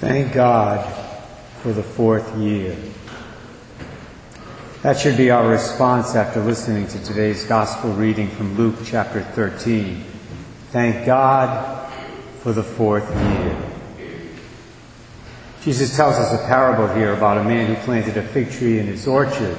[0.00, 0.86] Thank God
[1.60, 2.76] for the fourth year.
[4.82, 10.04] That should be our response after listening to today's gospel reading from Luke chapter 13.
[10.70, 11.92] Thank God
[12.42, 13.60] for the fourth year.
[15.62, 18.86] Jesus tells us a parable here about a man who planted a fig tree in
[18.86, 19.56] his orchard,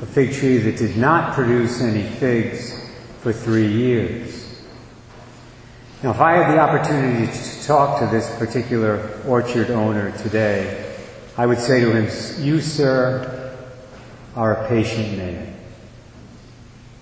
[0.00, 2.90] a fig tree that did not produce any figs
[3.20, 4.43] for three years.
[6.04, 10.94] Now, if I had the opportunity to talk to this particular orchard owner today,
[11.38, 13.56] I would say to him, You, sir,
[14.36, 15.56] are a patient man.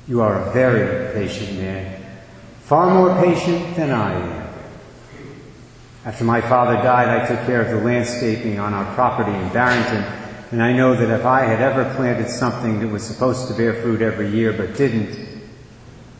[0.06, 2.00] You are a very patient man,
[2.60, 4.54] far more patient than I am.
[6.04, 10.04] After my father died, I took care of the landscaping on our property in Barrington,
[10.52, 13.82] and I know that if I had ever planted something that was supposed to bear
[13.82, 15.42] fruit every year but didn't,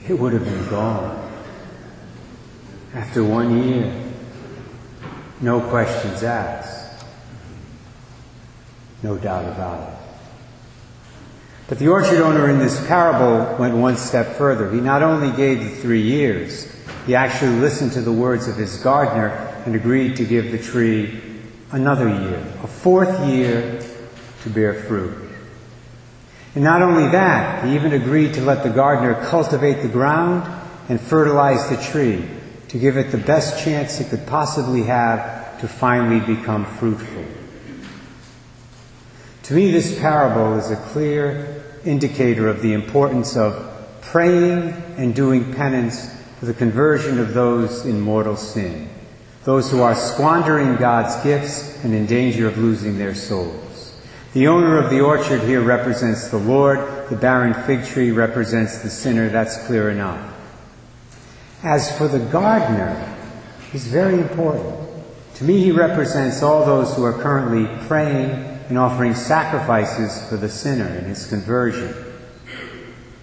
[0.09, 1.22] it would have been gone.
[2.95, 3.91] After one year,
[5.41, 7.05] no questions asked.
[9.03, 9.99] No doubt about it.
[11.69, 14.71] But the orchard owner in this parable went one step further.
[14.71, 16.71] He not only gave the three years,
[17.07, 19.29] he actually listened to the words of his gardener
[19.65, 21.19] and agreed to give the tree
[21.71, 23.81] another year, a fourth year
[24.43, 25.17] to bear fruit.
[26.55, 30.47] And not only that, he even agreed to let the gardener cultivate the ground
[30.91, 32.29] and fertilize the tree
[32.73, 37.23] to give it the best chance it could possibly have to finally become fruitful.
[39.43, 45.53] To me, this parable is a clear indicator of the importance of praying and doing
[45.53, 48.89] penance for the conversion of those in mortal sin,
[49.45, 53.95] those who are squandering God's gifts and in danger of losing their souls.
[54.33, 56.79] The owner of the orchard here represents the Lord,
[57.11, 60.32] the barren fig tree represents the sinner, that's clear enough.
[61.63, 63.17] As for the gardener,
[63.71, 64.75] he's very important.
[65.37, 68.31] To me, he represents all those who are currently praying
[68.69, 71.95] and offering sacrifices for the sinner in his conversion.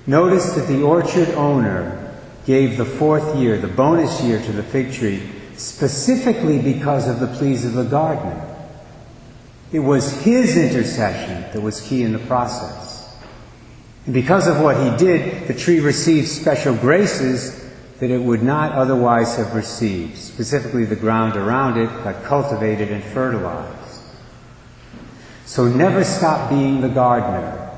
[0.07, 2.15] Notice that the orchard owner
[2.45, 5.21] gave the fourth year, the bonus year, to the fig tree
[5.55, 8.45] specifically because of the pleas of the gardener.
[9.73, 13.13] It was his intercession that was key in the process.
[14.05, 17.58] And because of what he did, the tree received special graces
[17.99, 20.17] that it would not otherwise have received.
[20.17, 24.01] Specifically, the ground around it but cultivated and fertilized.
[25.45, 27.69] So never stop being the gardener.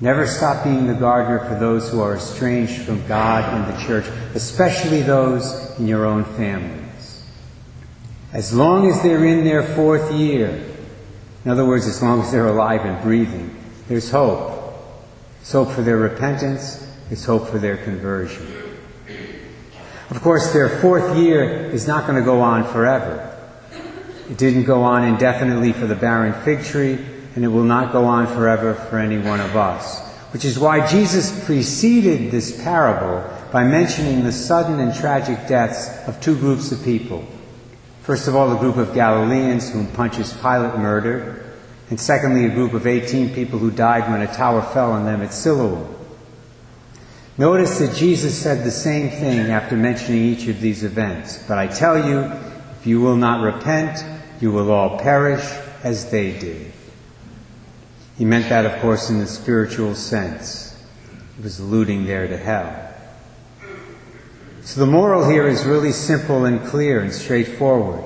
[0.00, 4.04] Never stop being the gardener for those who are estranged from God and the church,
[4.34, 7.24] especially those in your own families.
[8.32, 10.64] As long as they're in their fourth year,
[11.44, 13.56] in other words, as long as they're alive and breathing,
[13.88, 14.74] there's hope.
[15.38, 18.71] There's hope for their repentance, there's hope for their conversion.
[20.12, 23.34] Of course, their fourth year is not going to go on forever.
[24.28, 26.98] It didn't go on indefinitely for the barren fig tree,
[27.34, 30.06] and it will not go on forever for any one of us.
[30.34, 36.20] Which is why Jesus preceded this parable by mentioning the sudden and tragic deaths of
[36.20, 37.24] two groups of people.
[38.02, 41.42] First of all, the group of Galileans whom Pontius Pilate murdered,
[41.88, 45.22] and secondly, a group of 18 people who died when a tower fell on them
[45.22, 45.91] at Siloam.
[47.38, 51.42] Notice that Jesus said the same thing after mentioning each of these events.
[51.48, 52.20] But I tell you,
[52.78, 54.04] if you will not repent,
[54.40, 55.44] you will all perish
[55.82, 56.72] as they did.
[58.18, 60.78] He meant that, of course, in the spiritual sense.
[61.36, 62.88] He was alluding there to hell.
[64.60, 68.04] So the moral here is really simple and clear and straightforward.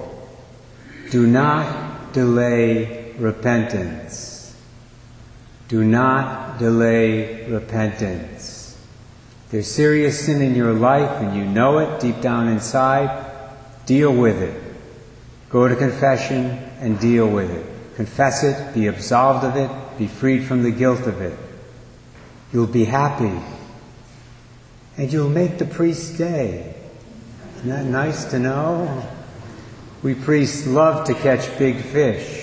[1.10, 4.56] Do not delay repentance.
[5.68, 8.55] Do not delay repentance.
[9.50, 13.24] There's serious sin in your life and you know it deep down inside,
[13.86, 14.62] deal with it.
[15.50, 16.46] Go to confession
[16.80, 17.64] and deal with it.
[17.94, 21.38] Confess it, be absolved of it, be freed from the guilt of it.
[22.52, 23.40] You'll be happy.
[24.98, 26.74] And you'll make the priest's day.
[27.58, 29.06] Isn't that nice to know?
[30.02, 32.35] We priests love to catch big fish.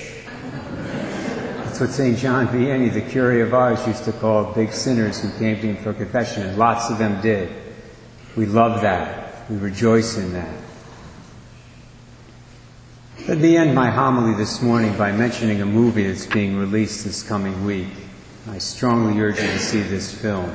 [1.73, 2.19] That's what St.
[2.19, 5.77] John Vianney, the curé of Ars, used to call big sinners who came to him
[5.77, 7.51] for confession, and lots of them did.
[8.37, 9.49] We love that.
[9.49, 10.55] We rejoice in that.
[13.27, 17.23] Let me end my homily this morning by mentioning a movie that's being released this
[17.23, 17.89] coming week.
[18.47, 20.53] I strongly urge you to see this film.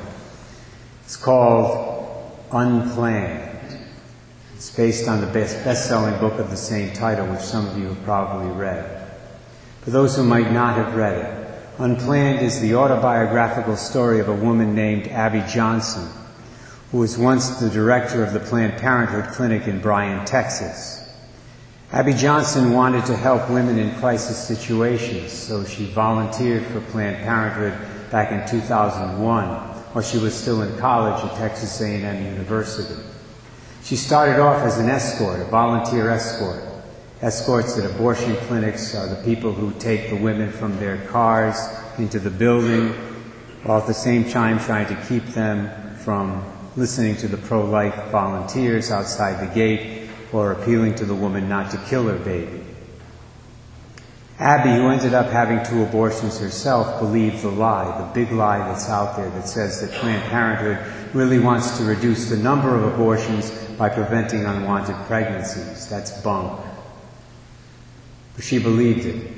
[1.02, 3.58] It's called Unplanned.
[4.54, 7.86] It's based on the best selling book of the same title, which some of you
[7.86, 8.97] have probably read.
[9.82, 11.38] For those who might not have read it,
[11.78, 16.08] Unplanned is the autobiographical story of a woman named Abby Johnson,
[16.90, 21.08] who was once the director of the Planned Parenthood Clinic in Bryan, Texas.
[21.92, 27.78] Abby Johnson wanted to help women in crisis situations, so she volunteered for Planned Parenthood
[28.10, 29.46] back in 2001
[29.92, 33.00] while she was still in college at Texas A&M University.
[33.84, 36.67] She started off as an escort, a volunteer escort.
[37.20, 41.58] Escorts at abortion clinics are the people who take the women from their cars
[41.98, 42.90] into the building,
[43.64, 46.44] while at the same time trying to keep them from
[46.76, 51.76] listening to the pro-life volunteers outside the gate or appealing to the woman not to
[51.88, 52.64] kill her baby.
[54.38, 58.88] Abby, who ended up having two abortions herself, believed the lie, the big lie that's
[58.88, 60.78] out there that says that Planned Parenthood
[61.12, 65.88] really wants to reduce the number of abortions by preventing unwanted pregnancies.
[65.88, 66.67] That's bunk.
[68.40, 69.32] She believed it.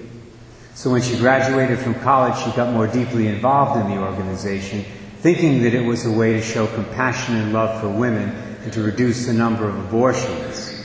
[0.74, 4.84] So when she graduated from college, she got more deeply involved in the organization,
[5.18, 8.30] thinking that it was a way to show compassion and love for women
[8.62, 10.76] and to reduce the number of abortions.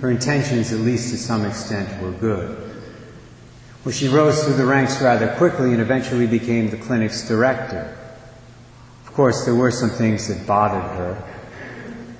[0.00, 2.70] Her intentions, at least to some extent, were good.
[3.84, 7.96] Well, she rose through the ranks rather quickly and eventually became the clinic's director.
[9.06, 11.22] Of course, there were some things that bothered her,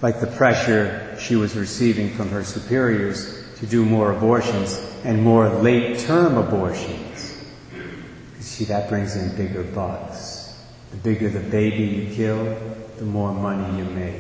[0.01, 5.49] like the pressure she was receiving from her superiors to do more abortions and more
[5.49, 7.45] late term abortions.
[7.73, 10.59] You see, that brings in bigger bucks.
[10.91, 12.57] The bigger the baby you kill,
[12.99, 14.17] the more money you make.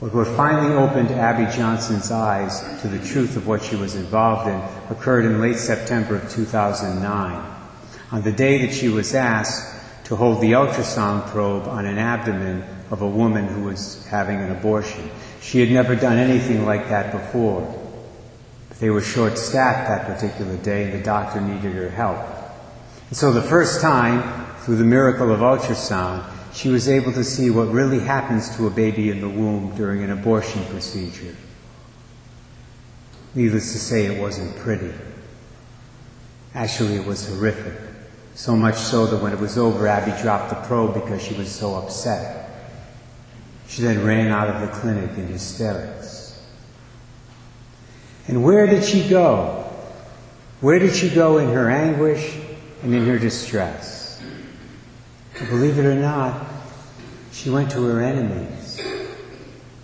[0.00, 4.48] But what finally opened Abby Johnson's eyes to the truth of what she was involved
[4.48, 4.60] in
[4.90, 7.54] occurred in late September of 2009,
[8.10, 12.64] on the day that she was asked to hold the ultrasound probe on an abdomen
[12.90, 15.10] of a woman who was having an abortion.
[15.44, 17.60] She had never done anything like that before.
[18.70, 22.18] But they were short staffed that particular day, and the doctor needed her help.
[23.10, 26.24] And so the first time, through the miracle of ultrasound,
[26.54, 30.02] she was able to see what really happens to a baby in the womb during
[30.02, 31.36] an abortion procedure.
[33.34, 34.94] Needless to say, it wasn't pretty.
[36.54, 37.78] Actually, it was horrific.
[38.34, 41.54] So much so that when it was over, Abby dropped the probe because she was
[41.54, 42.43] so upset.
[43.74, 46.40] She then ran out of the clinic in hysterics.
[48.28, 49.68] And where did she go?
[50.60, 52.36] Where did she go in her anguish
[52.84, 54.22] and in her distress?
[55.50, 56.46] Believe it or not,
[57.32, 58.80] she went to her enemies.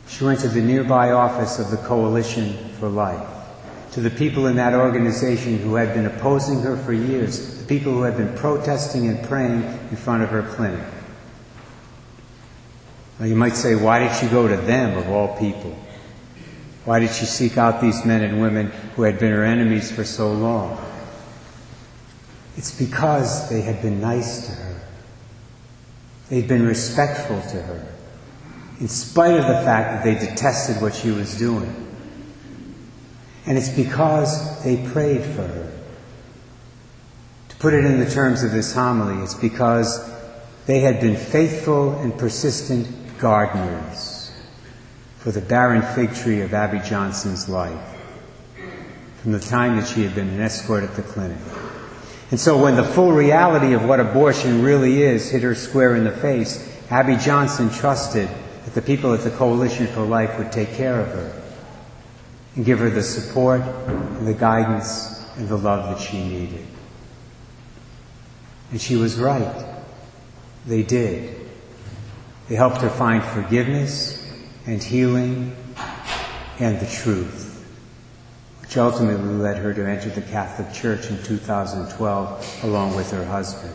[0.07, 3.29] She went to the nearby office of the Coalition for Life,
[3.91, 7.93] to the people in that organization who had been opposing her for years, the people
[7.93, 10.87] who had been protesting and praying in front of her clinic.
[13.21, 15.77] Now you might say, why did she go to them of all people?
[16.87, 20.05] Why did she seek out these men and women who had been her enemies for
[20.05, 20.83] so long?
[22.57, 24.81] It's because they had been nice to her.
[26.31, 27.87] They'd been respectful to her,
[28.81, 31.89] in spite of the fact that they detested what she was doing.
[33.45, 35.73] And it's because they prayed for her.
[37.51, 40.11] To put it in the terms of this homily, it's because
[40.67, 42.87] they had been faithful and persistent
[43.21, 44.33] gardeners
[45.19, 47.99] for the barren fig tree of Abby Johnson's life
[49.23, 51.39] from the time that she had been an escort at the clinic.
[52.31, 56.05] And so when the full reality of what abortion really is hit her square in
[56.05, 58.29] the face, Abby Johnson trusted
[58.65, 61.43] that the people at the Coalition for Life would take care of her
[62.57, 66.67] and give her the support and the guidance and the love that she needed.
[68.71, 69.67] And she was right.
[70.67, 71.40] They did.
[72.51, 74.21] They helped her find forgiveness
[74.67, 75.57] and healing
[76.59, 77.47] and the truth
[78.71, 83.75] which ultimately led her to enter the Catholic Church in 2012 along with her husband.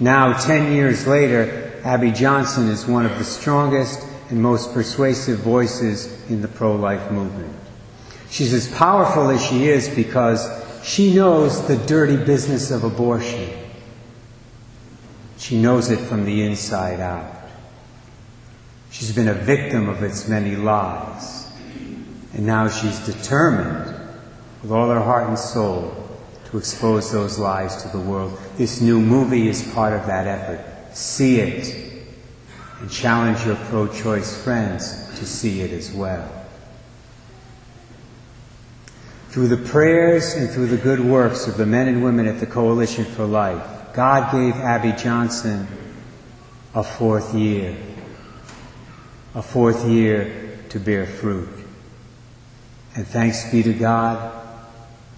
[0.00, 6.30] Now, 10 years later, Abby Johnson is one of the strongest and most persuasive voices
[6.30, 7.54] in the pro-life movement.
[8.30, 10.46] She's as powerful as she is because
[10.82, 13.50] she knows the dirty business of abortion.
[15.36, 17.41] She knows it from the inside out.
[18.92, 21.50] She's been a victim of its many lies.
[22.34, 23.86] And now she's determined
[24.62, 25.96] with all her heart and soul
[26.50, 28.38] to expose those lies to the world.
[28.58, 30.94] This new movie is part of that effort.
[30.94, 32.04] See it
[32.80, 36.30] and challenge your pro choice friends to see it as well.
[39.30, 42.46] Through the prayers and through the good works of the men and women at the
[42.46, 45.66] Coalition for Life, God gave Abby Johnson
[46.74, 47.74] a fourth year.
[49.34, 51.48] A fourth year to bear fruit.
[52.94, 54.42] And thanks be to God,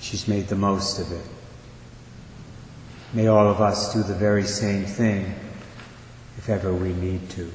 [0.05, 1.25] She's made the most of it.
[3.15, 5.35] May all of us do the very same thing
[6.37, 7.51] if ever we need to.